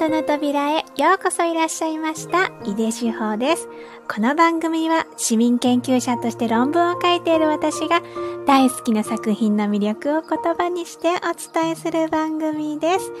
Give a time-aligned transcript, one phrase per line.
[0.00, 3.68] トの扉へようこそいらっしゃいました、井出志保です。
[4.08, 8.00] この番組は市民研究者として論文を書いている私が
[8.46, 13.12] 大好きな作品の魅力を言葉にしてお伝えする番組です。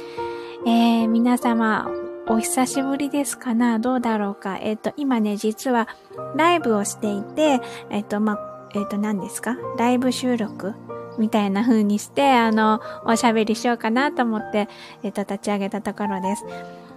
[0.64, 1.86] えー、皆様、
[2.26, 3.78] お久しぶりですかな？
[3.78, 4.56] どうだろうか？
[4.56, 5.86] えっ、ー、と、今ね、実は
[6.34, 7.60] ライブをしていて、
[7.90, 8.38] えっ、ー、と、ま
[8.74, 9.58] えっ、と、何ですか？
[9.76, 10.72] ライブ収録
[11.20, 14.68] みたいな風にして、あの、おしゃべりしようかなと思って、
[15.02, 16.44] えっ、と、立ち上げたところです。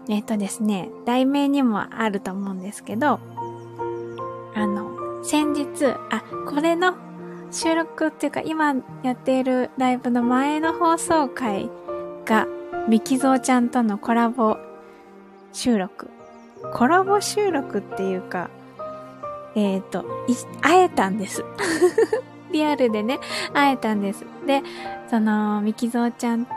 [0.10, 3.20] えっ、とですね、題名にもあると思うんですけど、
[4.56, 6.96] あの、先日、あ、これの
[7.52, 11.70] 収録っていうか、今やっているライブの前の放送回
[12.26, 12.48] が、
[12.88, 14.58] ミキゾーちゃんとのコラボ
[15.52, 16.10] 収録。
[16.74, 18.50] コラボ収録っていうか、
[19.56, 20.06] えっ、ー、と、
[20.62, 21.44] 会えたんです。
[22.54, 23.20] リアルでね、
[23.54, 24.26] 会えたんです。
[24.48, 24.62] で、
[25.10, 26.54] その、ミキゾーちゃんと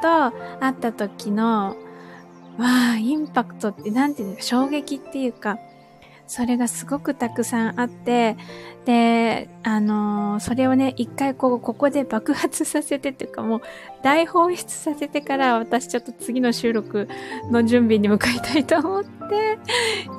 [0.60, 1.76] 会った時の、
[2.58, 5.58] わあ、インパクトってなんていうの衝撃っていうか、
[6.26, 8.36] それがすごくたくさんあって、
[8.84, 13.60] で、あのー、それをね、一回こう、ここで爆発させてっていうかもう、
[14.02, 17.08] 大放出させてから私ちょっと次の収録
[17.50, 19.58] の準備に向かいたいと思って、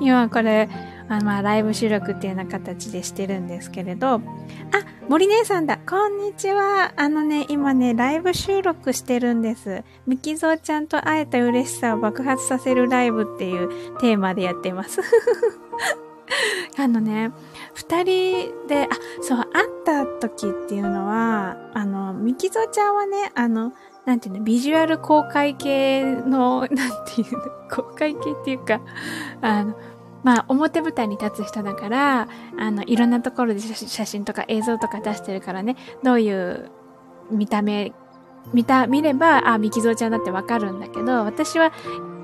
[0.00, 0.68] 今これ、
[1.08, 4.20] あまあ、ライブ収録っていうような形でしてるんですけれど、あ、
[5.08, 9.84] 森姉さんだこんにちはあのね、今ね、ライブ収録してるんです。
[10.06, 15.00] ミキゾーちゃんと会えた嬉しさを爆発させるライブっていうテーマでやってます。
[16.78, 17.32] あのね、
[17.72, 18.88] 二人で、あ、
[19.22, 23.72] そう、会った時っていうのは、あの、ミキゾーちゃんはね、あの、
[24.04, 28.80] なんていうの、ビジュアル公開系の、 なんていうの、公開系っていうか、
[29.40, 29.74] あの、
[30.24, 36.70] まあ、表舞台に立つ人だから、あの、いろんなところで写真とか映像とか出してるからね、どういう
[37.30, 37.92] 見た目、
[38.52, 41.72] 見た、見れば、あ、ミキゾーちゃんだってわかるんだけど、私は、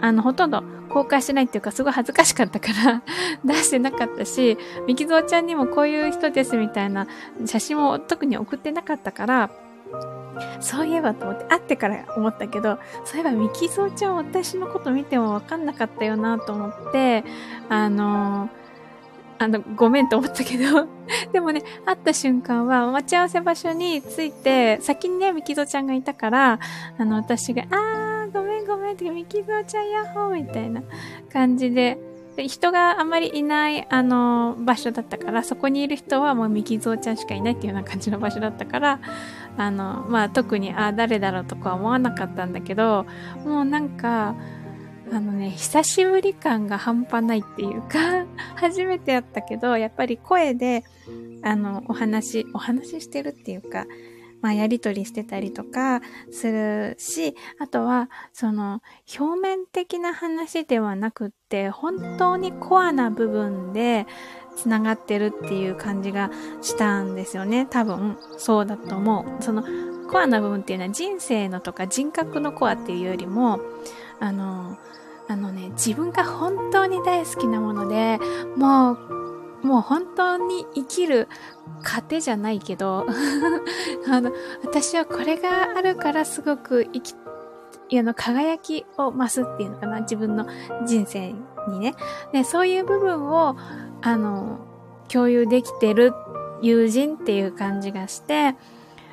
[0.01, 3.03] あの、ほとんど公開してないっていうか、すごい恥ずかしかったから
[3.45, 7.07] 出してなかったし、ミキゾーちゃんにもこういう人ですみたいな
[7.47, 9.51] 写真を特に送ってなかったから、
[10.61, 17.25] そういえばと思って、会ってから思ったけど、そういえばミキゾーちゃん私のこと見てもわかんなかったよなと思って、
[17.69, 18.49] あの
[19.39, 20.89] あの、ごめんと思ったけど
[21.33, 26.59] でもね、会った瞬間は、待ち合わせ場所に着いて、先にね、ミキゾちゃんがいたから、
[26.99, 30.83] あの、私が、あー、ごめんごめんって、ミキゾちゃんヤッホーみたいな
[31.33, 31.99] 感じ、で
[32.37, 39.01] 人があんまりいない、あの、場所だったから、そこにいる人はもうミキゾーちゃんしかいないっていうような感じの場所だったから、
[39.57, 43.07] あの、まあ、特に、あ、誰だろうとか思わなかったんだけど、
[43.45, 44.35] もうなんか、
[45.13, 48.25] あのね、久しぶり感が半端ないっていうか
[48.57, 50.83] 初めてやったけど、やっぱり声で、
[51.43, 53.87] あの、お話、お話してるっていうか、
[54.45, 58.83] まあ、やりとりしてたりとかするし、あとは、その、
[59.19, 64.07] 表面的な話ではなくって、本当にコアな部分で
[64.55, 67.65] 繋がってるっていう感じがしたんですよね。
[67.65, 69.43] 多分、そうだと思う。
[69.43, 69.65] その、
[70.11, 73.61] コアな部分っていうのは人生のとか人格のコアっていうよりも、
[74.21, 74.77] あの、
[75.27, 78.21] あのね、自分が本当に大好きなもので、
[78.59, 79.24] もう、
[79.65, 81.27] もう本当に生きる
[81.83, 83.07] 糧じゃないけど
[84.09, 84.31] あの、
[84.63, 87.15] 私はこれがあるからすごく生き、
[87.99, 90.47] あの、輝きを増すっていうのかな、自分の
[90.87, 91.35] 人生
[91.69, 91.95] にね。
[92.33, 93.57] で、そういう部分を、
[94.03, 94.59] あの、
[95.09, 96.13] 共有できてる
[96.61, 98.57] 友人っていう感じがして、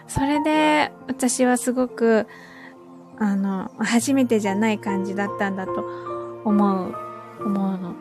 [0.08, 2.28] それで私はすごく、
[3.18, 5.86] あの、初めてじゃない感じだったんだと
[6.44, 6.94] 思う、
[7.46, 7.96] 思うの。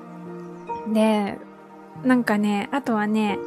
[0.93, 1.39] で、
[2.05, 3.39] なんかね、あとはね、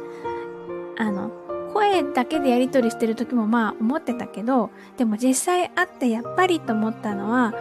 [0.96, 1.30] あの、
[1.72, 7.52] 声だけでやりとりしてる時もまあ思ってたけど、でも実際会ってやっぱりと思ったのは、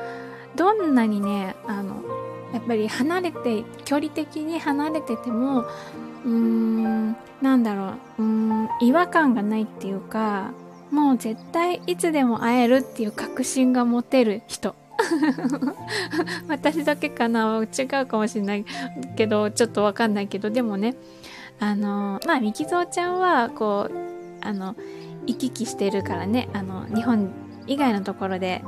[0.55, 2.03] どんなにね、あの、
[2.53, 10.51] やっぱり離れて、距離的に離れてても、うーん、なんだろう、うーん、違和感がないっていうか、
[10.91, 14.75] もう絶対いつでも会えるっていう確信が持てる人。
[16.47, 18.65] 私だけかな違うかもしれない
[19.15, 20.95] けど、ちょっとわかんないけど、でもね、
[21.59, 23.93] あの、まあ、みきぞうちゃんは、こう、
[24.41, 24.75] あの、
[25.25, 27.31] 行き来してるからね、あの、日本
[27.67, 28.63] 以外のところで、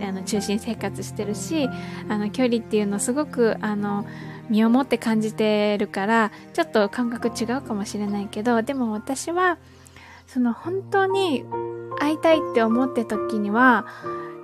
[0.00, 1.68] あの、中心生活してるし、
[2.08, 4.06] あの、距離っていうのすごく、あの、
[4.48, 9.58] 身をもって感じてるから、ちょっと感覚違うかもしれないけど、でも私は、
[10.26, 11.44] その本当に
[11.98, 13.86] 会いたいって思って時には、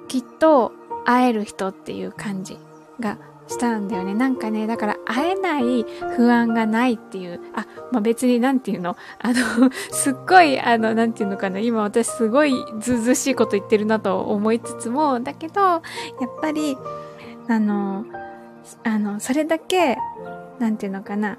[0.09, 0.73] きっと
[1.07, 2.59] 会える人っていう感じ
[3.01, 3.19] が
[3.49, 4.15] したんだよね。
[4.15, 5.85] なんかね、だから会えない
[6.17, 15.83] 不安がないっていう、あ、まあ、別になんていうの、あの、 すっごい、あの、なんていうのかな、今私すごいずうずしいこと言ってるなと思いつつも、だけど、やっ
[16.41, 16.77] ぱり、
[17.49, 18.05] あの、
[18.83, 19.97] あの、それだけ、
[20.59, 21.39] なんていうのかな？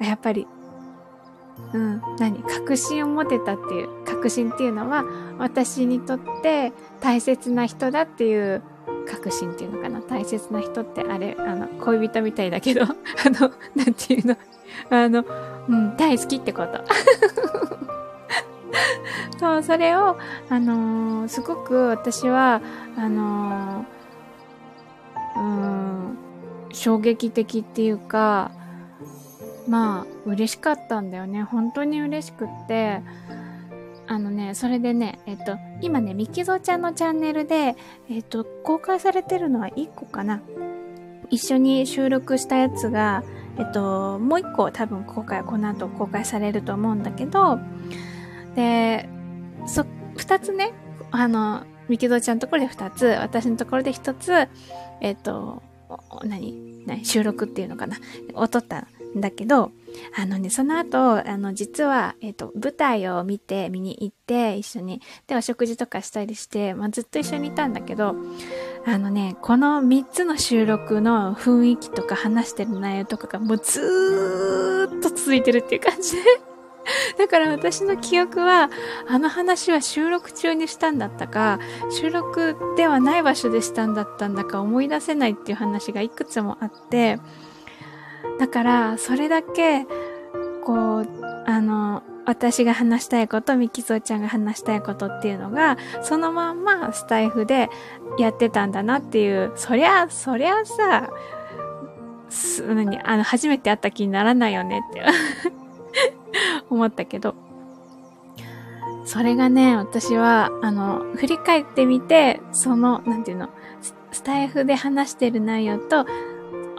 [0.00, 0.46] やっぱり、
[1.72, 2.42] うん、何？
[2.42, 5.04] 確信を持てたっていう、確信っていうのは、
[5.38, 8.62] 私にとって大切な人だっていう
[9.06, 10.00] 確信っていうのかな。
[10.00, 14.36] 大切な人ってあれ、あの、恋人みたいだけど、 あの、なんていうの、
[14.90, 15.24] あの、
[15.68, 16.80] うん、大好きってこと。
[19.38, 20.18] そう、それを、
[20.48, 22.60] あのー、すごく私は、
[22.96, 26.18] あのー、うん、
[26.72, 28.50] 衝撃的っていうか、
[29.68, 31.42] まあ、嬉しかったんだよね。
[31.42, 33.02] 本当に嬉しくって、
[34.10, 37.76] あのね、それでね、えっと、今ね、みきぞちゃんのチャンネルで、
[38.08, 40.42] えっと、公開されてるのは1個かな。
[41.30, 43.22] 一緒に収録したやつが、
[43.56, 47.60] えっと、もう1個多分公開、この後公開されると思うんだけど、
[48.56, 49.08] で、
[49.64, 49.86] そ、
[50.16, 50.72] 2つね、
[51.12, 54.48] あの、みきぞちゃんのところで2つ、私のところで1つ、
[55.00, 55.62] えっと、
[56.24, 56.84] 何？
[56.84, 57.96] 何収録っていうのかな？
[58.34, 59.70] を撮ったんだけど、
[60.16, 68.14] あのね、その後、あの、実は、えっ、と、舞台を見て、見に行って、一緒に、で、お食事とかしたりして、まあ、ずっと一緒にいたんだけど、
[68.86, 76.50] あのね、この3つの収録の雰囲気とか話してる内容とかがもうずーっと続いてるっていう感じで。
[77.18, 78.70] だから私の記憶は、
[79.08, 81.58] あの話は収録中にしたんだったか、
[81.90, 87.18] 収録ではない場所でしたんだったんだか思い出せないっていう話がいくつもあって、
[88.38, 89.86] だから、それだけ、
[90.64, 91.06] こう、
[91.46, 97.68] あの、私が話したいこと、ミキゾーちゃんが話したいことっていうのが、そのまんまスタイフで
[98.18, 101.10] やってたんだなっていう、そりゃ、そりゃさ、
[102.28, 105.04] す、何、あの、初めて会った気にならないよねって
[106.70, 107.34] 思ったけど、
[109.04, 113.48] それがね、私は、あの、振り返ってみて、その、なんていうの、
[114.12, 116.06] スタイフで話してる内容と、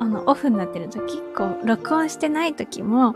[0.01, 3.15] あの、オフになってる時、こう、録音してない時も、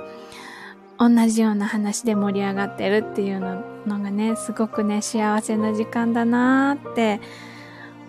[0.99, 7.21] 同じような話で盛り上がってるっていうのがね、すごくね、幸せな時間だなーって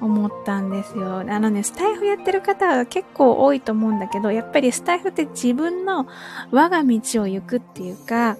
[0.02, 1.20] 思ったんですよ。
[1.20, 6.06] あのね、スタイフやってる方は結構多いと思うんだけど、やっぱりスタイフって自分の
[6.50, 8.36] 我が道を行くっていうか、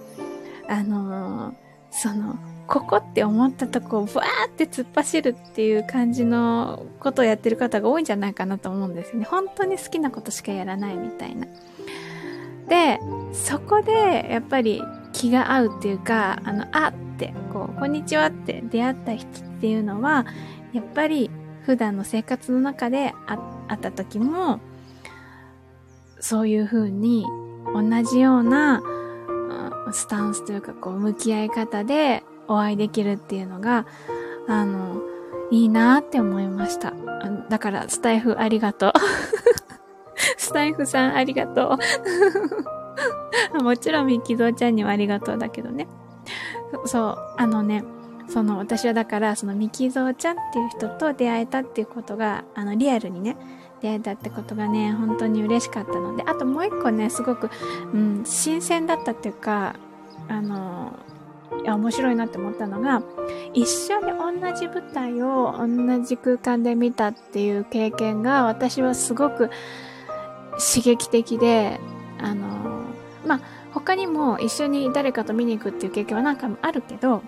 [0.69, 1.55] あのー、
[1.91, 2.37] その、
[2.67, 9.25] ここって思ったとこをブワーって突っ走るっていう感じのことをやってる方が多いんじゃないかなと思うんですよね。
[9.25, 11.47] 本当に好きなことしかやらないみたいな。
[12.69, 12.99] で、
[13.33, 14.83] そこでやっぱり
[15.13, 20.27] 気が合うっていうか、あの、あって、こう、こんにちはって出会った人っていうのは、
[20.73, 21.31] やっぱり
[21.63, 23.15] 普段の生活の中で
[23.69, 24.61] 会った時も、
[26.19, 27.25] そういう風に
[27.73, 28.83] 同じような、
[29.93, 33.87] スタンスというか、こう、向き合い方でお会いできるっていうのが、
[34.49, 35.03] あの、
[35.51, 36.93] いいなって思いました。
[37.49, 38.93] だから、スタイフありがとう。
[40.37, 41.79] スタイフさんありがと
[43.55, 43.63] う。
[43.63, 45.89] もちろん、ミキゾーちゃんにはありがとうだけどね。
[46.85, 47.85] そう、あのね、
[48.29, 53.37] その私はだからそのミキゾーちゃんっていう人と出会えたっていうことがあのリアルにね
[53.81, 57.51] 出会えたってことがね本当に嬉しかったのであともう一個ねすごく、
[57.93, 59.77] うん、新鮮だったっていうか
[60.29, 60.99] あの
[61.63, 63.03] いや面白いなって思ったのが
[63.55, 69.51] 一緒に同じ舞台を同じ空間で見たっていう経験が私はすごく
[70.59, 71.81] 刺激的で
[72.19, 72.83] あの
[73.27, 73.41] まあ
[73.73, 77.23] 他にも一緒に誰かと見に行くっていう経験は何回もあるけど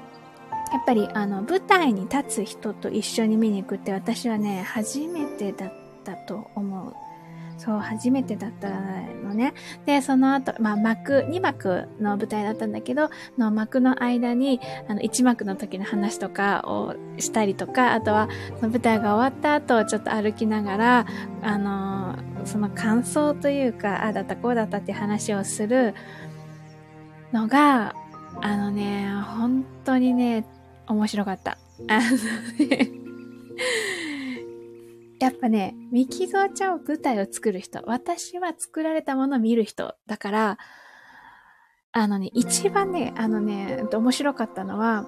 [0.72, 5.72] やっぱりあの舞台に立つ人と一緒に見に行くって私はね初めてだっ
[6.04, 7.07] たと思う。
[7.58, 9.52] そう、初めてだったのね。
[9.84, 18.28] で、その後、まあ、幕、2幕の舞台だったんだけど、の幕の間に、あの、1幕の時の話とかをしたりとか、あとは、
[18.60, 21.06] その舞台が終わった後、ちょっと歩きながら、
[21.42, 25.94] あの、その感想というか、ああだったこうだったって話をする
[27.32, 27.96] のが、
[28.40, 30.46] あのね、本当にね、
[30.86, 31.58] 面白かった。
[31.88, 32.90] あのね
[35.18, 40.58] やっぱね、ミキゾーちゃんを舞台を作る人、私は作られたものを見る人だから、
[41.92, 45.06] あのね、一番ね、あのね、面白かったのは、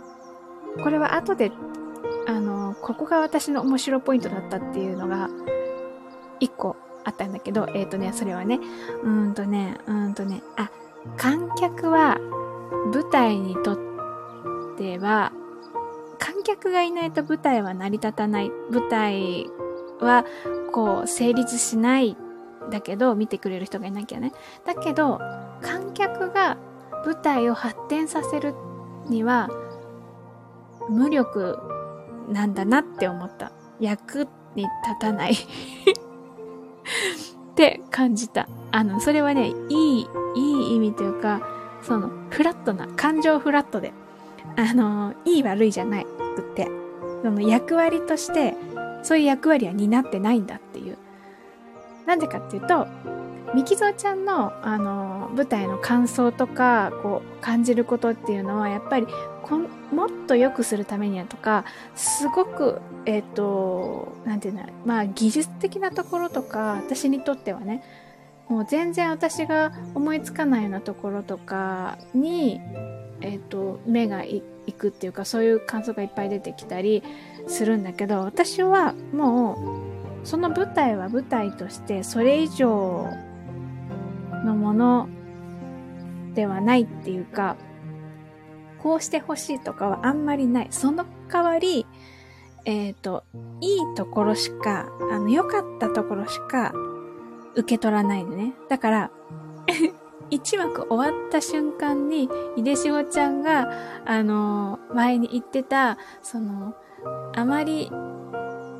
[0.82, 1.52] これは後で、
[2.26, 5.28] あの、ここが私の面白ポイントだったっていうのが、
[6.40, 8.58] 一個あったんだけど、えっ、ー、とね、それはね、
[9.02, 10.70] うーんとね、うーんとね、あ、
[11.16, 12.18] 観客は
[12.92, 13.78] 舞台にとっ
[14.76, 15.32] ては、
[16.18, 18.50] 観客がいないと舞台は成り立たない。
[18.70, 19.46] 舞台
[20.04, 20.24] は、
[20.72, 22.16] こう、成立しない
[22.70, 24.32] だけど、見てくれる人がいなきゃね。
[24.66, 25.18] だけど、
[25.62, 26.56] 観客が
[27.04, 28.54] 舞台を発展させる
[29.08, 29.48] には、
[30.88, 31.58] 無力
[32.28, 33.52] なんだなって思った。
[33.78, 35.36] 役に立たない っ
[37.54, 38.48] て感じた。
[38.72, 41.40] あの、それはね、いい、いい意味というか、
[41.82, 43.92] その、フラットな、感情フラットで、
[44.56, 46.68] あの、いい悪いじゃないくって、
[47.22, 48.54] その役割として、
[49.02, 50.98] そういう役割は担ってないんだっていう。
[52.06, 52.86] なんでかっていうと、
[53.54, 59.06] ミキゾーちゃんの、あの、舞台の感想とか、こう、感じることっていうのは、やっぱり
[59.42, 59.58] こ、
[59.92, 61.64] もっと良くするためにはとか、
[61.96, 67.82] すごく、えっ、ー、と、なんていうの、まあ、技術的なところとか、私にとってはね、
[68.48, 72.60] もう全然私が思いつかないようなところとかに、
[73.20, 74.42] えっ、ー、と、目がい
[74.76, 77.02] くっていうか、そういう感想がいっぱい出てきたり
[77.46, 79.84] するんだけど、私はも
[80.24, 83.06] う、その舞台は舞台として、それ以上
[84.44, 85.08] のもの
[86.34, 87.56] ではないっていうか、
[88.82, 90.68] こうしてほしいとかはあんまりない。
[90.70, 91.86] その代わり、
[92.64, 93.24] えっ、ー、と、
[93.60, 96.72] いいところしか、あの、良かったところしか
[97.54, 98.54] 受け取らないのね。
[98.68, 99.10] だから、
[100.30, 103.70] 一幕終わった瞬間に、井出しおちゃんが、
[104.04, 106.74] あの、前に言ってた、その、
[107.34, 107.90] あまり、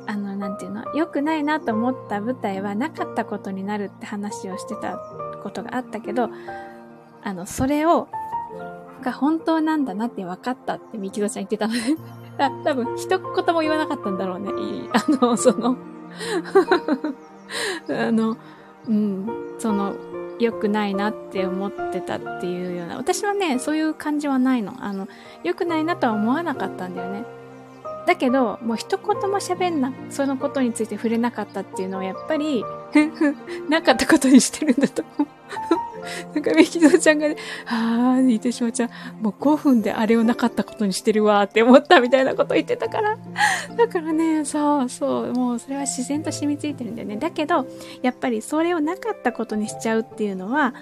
[0.07, 4.97] あの、なんていうの、良くないなと思った舞台はなかったことになるって話をしてた
[5.41, 6.29] ことがあったけど、
[7.23, 8.07] あの、それを、
[9.01, 11.97] が本当なんだなって分かったってみきぞちゃん言ってたのね。
[12.63, 14.51] 多分、一言も言わなかったんだろうね。
[14.93, 15.77] あの、その
[17.89, 18.37] あの、
[18.87, 19.93] うん、その、
[20.39, 24.73] 良くないなって思ってたっていうような、私はね、そういう感じはないの。
[24.79, 25.07] あの、
[25.43, 27.25] 良くないなとは思わなかったんだよね。
[28.05, 32.63] だけど、もう一言も喋んな、そのことについて触れなかったっていうのはやっぱり
[33.69, 35.27] なかったことにしてるんだと思う
[36.33, 37.35] なんか、みきぞちゃんがね、
[37.67, 38.89] あー、いてしまちゃん、
[39.21, 43.17] もう5分であれをなかったことにしてるわって思ったみたいなこと言ってたから。
[43.75, 47.17] だからね、そうそう、もうそれは自然と染みついてるんだよね。
[47.17, 47.67] だけど、
[48.01, 50.73] やっぱりそれをなかったことにしちゃうっていうのは、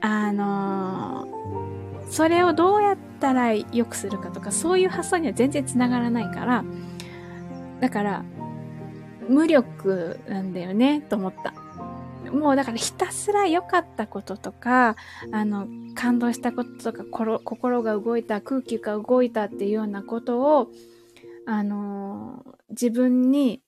[0.00, 1.69] あのー、
[2.10, 6.64] それをどうやったら良くするかとか、そういう発想には全然繋がらないから、
[7.80, 8.24] だから、
[9.28, 11.54] 無力なんだよね、と思った。
[12.32, 14.96] もうだからひたすら良かったこととか、
[15.32, 17.04] あの、感動したこととか、
[17.44, 20.68] 心が動いた、空気が動いたっていうようなことを、
[21.46, 23.62] あの自分に、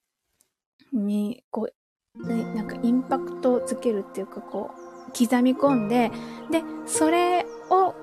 [0.93, 1.69] に、こ
[2.15, 6.11] う、ねなんかインパクトをつけるっていうか、こう、刻み込んで、
[6.51, 7.95] で、それを、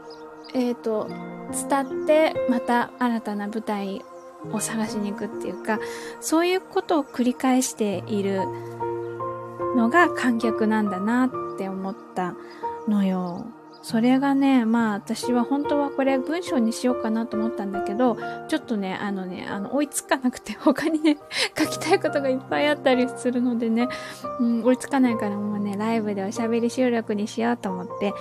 [0.54, 1.10] えっ、ー、と、
[1.70, 4.04] 伝って、また新たな舞台
[4.52, 5.80] を探しに行くっていうか、
[6.22, 8.42] そういうことを繰り返している
[9.76, 12.36] のが観客なんだなって思った
[12.88, 13.48] のよ。
[13.82, 18.18] それがね、まあ私は本当はこれ文章にしようかなと思ったんだけど、
[18.48, 21.18] ちょっとね、あのね、あの追いつかなくて 他にね、
[21.58, 23.88] 書きたいことがいっぱいあったりするのでね、
[24.40, 28.14] うん、追いつかないからもうね、ライブでおしゃべり収録にしようと思って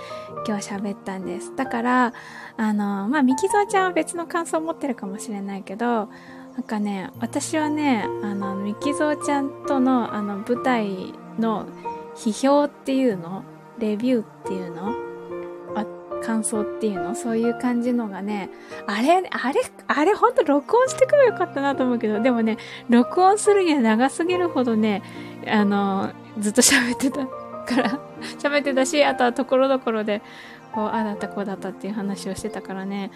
[0.46, 1.54] 今日喋ったんです。
[1.56, 2.12] だから、
[2.56, 6.08] あの、まあミキゾーちゃんは別の感想を持ってるかもしれないけど、
[6.54, 11.66] なんかね、私はね、あの、ミキゾーちゃんとのあの舞台の
[12.16, 13.42] 批評っていうの
[13.78, 15.07] レビューっていうの
[16.18, 18.50] 感想っていうのそういう感じのがね、
[18.86, 22.58] あれ、あれ、あれほんと録音してくればよかったなと思うけど、でもね、
[22.88, 25.02] 録音するには長すぎるほどね、
[25.46, 28.00] あの、ずっと喋ってたから、
[28.38, 30.22] 喋ってたし、あとはところどころで、
[30.72, 33.10] こう、ああだったこうだったっていう話をしてたからね、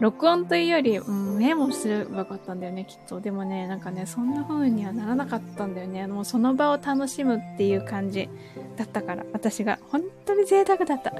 [0.00, 3.20] 録音というより、うん、メモすればよかったんだよね、きっと。
[3.20, 6.06] でもね、なんかね、そんな風にはならなかったんだよね。
[6.06, 8.28] もうその場を楽しむっていう感じ
[8.76, 9.78] だったから、私が。
[9.90, 11.10] 本当に贅沢だった。
[11.10, 11.14] あ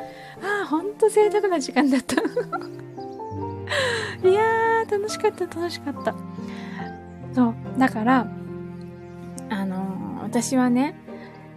[0.64, 2.16] あ、本当贅沢な時間だった。
[4.28, 6.14] いやー、楽しかった、楽しかった。
[7.32, 8.26] そう、だから、
[9.48, 10.94] あのー、私はね、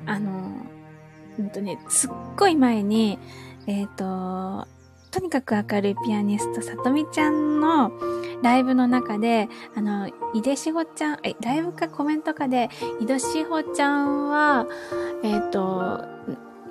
[0.05, 3.19] あのー、本当に、すっごい前に、
[3.67, 4.67] えっ、ー、と、
[5.11, 7.91] とにかく明るいピアニスト、さとみちゃんの
[8.41, 14.67] ライブの中で、あの、井出志保ちゃん、え、ライブかコメントかで、井出志保ちゃんは、
[15.23, 16.05] えっ、ー、と、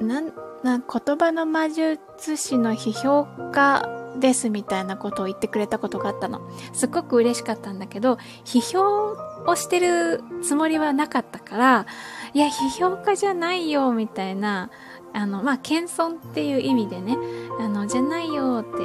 [0.01, 3.83] なん、な、言葉の魔術師の批評家
[4.19, 6.41] ですみたいなことを言ってくれたことがあったの。
[6.73, 9.17] すっごく嬉しかったんだけど、批評
[9.47, 11.87] をしてるつもりはなかったから、
[12.35, 14.71] いや、批評家じゃないよ、みたいな、
[15.13, 17.17] あの、まあ、謙遜っていう意味でね、
[17.59, 18.79] あの、じゃないよって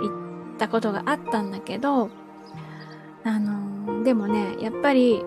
[0.00, 2.10] 言ったことがあったんだけど、
[3.24, 5.24] あの、でもね、やっぱり、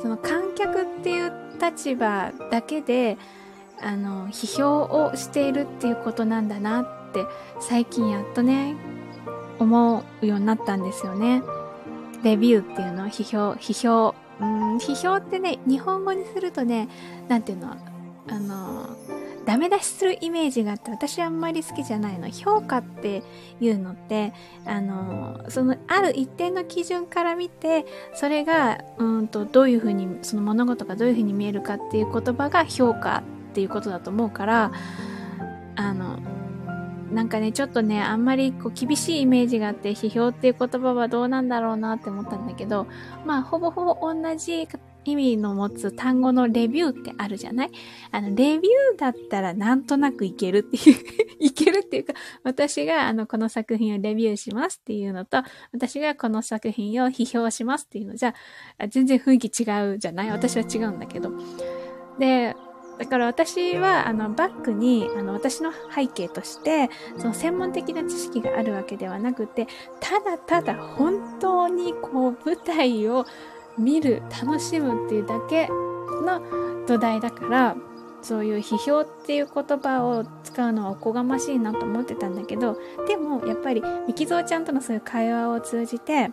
[0.00, 3.18] その観客っていう立場だけで、
[3.80, 7.24] あの、批評をしているっていうことなんだなって
[7.60, 8.76] 最近やっとね、
[9.58, 11.42] 思うようになったんですよね。
[12.22, 14.14] レビューっていうの、批評、批評。
[14.40, 16.88] うん、批評ってね、日本語にするとね、
[17.28, 17.72] なんていうの、
[18.28, 18.96] あの、
[19.48, 22.28] ダメ出しするイメージがあって私あんまり好きじゃないの。
[22.28, 23.22] 評価って
[23.62, 24.34] いうのって、
[24.66, 34.70] あの、そのある一定の基準から見て、それが、うんと、どういうふうに、その物事がどういうふうに見えるかっていう言葉が評価っていうことだと思うから、
[35.76, 36.18] あの、
[37.10, 42.86] なんかね、ちょっとね、あんまりこう厳しいイメージがあって、批評っていう言葉はどうなんだろうなって思ったんだけど、
[43.24, 44.68] まあ、ほぼほぼ同じ
[45.10, 47.70] 意味の持つ単語のレビューってあるじゃない？
[48.10, 50.96] あの、レビューだったらなんとなくいけるっていう
[51.40, 58.34] いけるっていうか、私があの、この作品をレビューしますっていうのと、私がこの作品を批評しますっていうのじゃ、
[58.88, 60.30] 全然雰囲気違うじゃない？
[60.30, 61.32] 私は違うんだけど。
[62.18, 62.54] で、
[62.98, 69.68] だから私は、あの、バックに、あの、私の背景として、その専門的な知識があるわけではなくて、
[70.00, 73.24] ただただ本当にこう、舞台を
[73.78, 77.76] 見る、楽しむっていうだけの土台だから、
[78.20, 86.30] そういう批評っていう言葉を使うのはおこがましいなと思ってたんだけど、でもやっぱり、みきぞうちゃんとのそういう会話を通じて、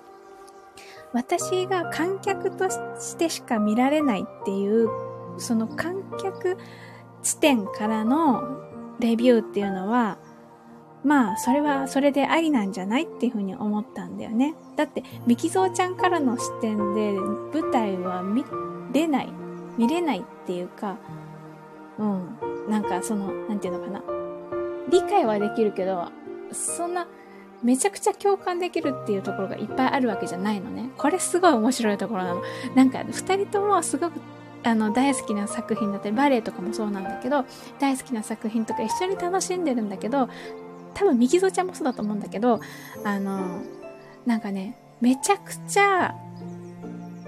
[1.14, 4.90] 私が観客としてしか見られないっていう
[5.38, 6.58] その観客
[7.24, 8.44] 地点からの
[9.00, 10.18] レビューっていうのは、
[11.06, 14.56] まあ、それはそれでありなんじゃないっていうふうに思ったんだよね。
[14.76, 17.12] だって、ミキゾーちゃんからの視点で
[17.54, 18.44] 舞台は見
[18.92, 19.30] れない、
[19.78, 20.98] 見れないっていうか、
[22.00, 24.02] うん、なんかその、なんていうのかな。
[24.90, 26.08] 理解はできるけど、
[26.52, 27.08] そんな、
[27.62, 30.90] めちゃくちゃ共感できるっていうところがいっぱいあるわけじゃないのね。
[30.98, 32.42] これすごい面白いところなの。
[32.74, 34.20] なんか、二人ともすごく
[34.66, 37.46] あの大好きな作品だったりバレエとかもそうなんだけど
[37.80, 40.28] 大好きな作品とか一緒に楽しんでるんだけど
[40.96, 42.60] 多分右ぞちゃんもそうだと思うんだけど
[43.04, 43.62] あの
[44.26, 46.16] なんかねめちゃくちゃ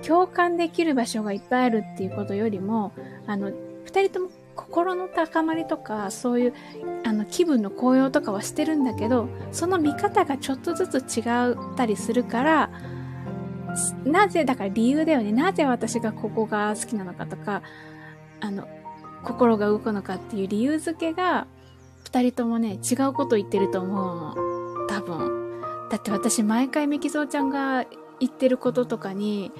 [0.05, 2.93] 共感できる場所がいっぱいあるっていうことよりも
[3.27, 3.51] あの
[3.85, 6.53] 二人とも心の高まりとかそういう
[7.05, 12.71] あの気分の高揚とかはしてるんだけどその見方がちょっとずつ違ったりするから
[14.05, 15.31] なぜ、だから理由だよね。
[15.31, 17.61] なぜ私がここが好きなのかとか、
[18.39, 18.67] あの、
[19.23, 21.47] 心が動くのかっていう理由付けが、
[22.07, 24.87] 二人ともね、違うこと言ってると思う。
[24.87, 25.59] 多分。
[25.89, 27.83] だって私、毎回ミキゾーちゃんが
[28.21, 29.51] 言ってることとかに、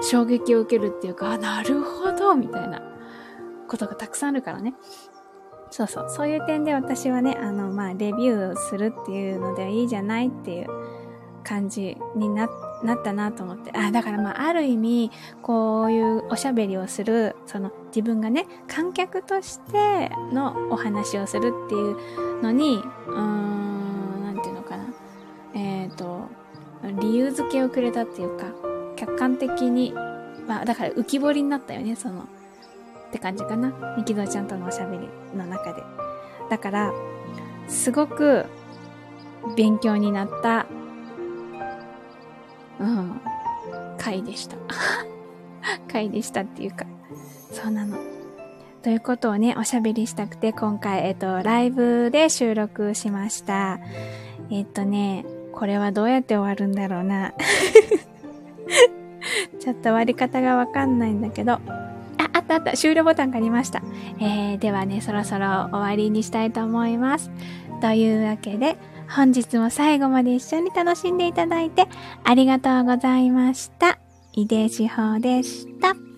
[0.00, 2.82] 衝撃を受けるっていうか、あ、なるほどみたいな
[3.68, 4.74] ことがたくさんあるからね。
[5.70, 6.10] そうそう。
[6.10, 10.66] そういう点で私はね、あの、まあ、レビューするっていうのではいいじゃないっていう
[11.44, 13.70] 感じになって、なったなと思って。
[13.76, 15.10] あ、だからまあ、ある意味、
[15.42, 24.84] こういうおしゃべりをする、その自分がね、観客としてのお話をするっていうのに、うーん、なんていうのかな。
[25.54, 26.28] えっ、ー、と、
[27.00, 28.46] 理由付けをくれたっていうか、
[28.96, 29.92] 客観的に、
[30.46, 33.72] まあ、だから浮き彫りになったよね、その、って感じかな。
[33.96, 35.82] みきどちゃんとのおしゃべりの中で。
[36.50, 36.92] だから、
[37.68, 38.46] すごく
[39.56, 40.66] 勉強になった
[42.82, 43.20] うん、
[43.96, 44.56] 回でした。
[45.90, 46.84] 回でしたっていうか、
[47.52, 47.96] そうなの。
[48.82, 53.78] ということをね、おしゃべりしたくて、今回、えっと、ライブで収録しました。
[54.50, 57.32] えっとね、これはどうやって終わるんだろうな。
[59.60, 61.52] ちょっと終わり方がわかんないんだけど。
[61.52, 61.60] あ、
[62.32, 62.72] あったあった。
[62.72, 63.84] 終了ボタンがありました。
[64.18, 67.30] えー、ではね、そろそろ終わりにしたいと思います。
[67.80, 68.76] というわけで、
[69.14, 71.86] 本日も最後まで一緒に楽しんでいただいて
[72.24, 73.98] ありがとうございました。
[74.32, 76.11] 井出志保でした。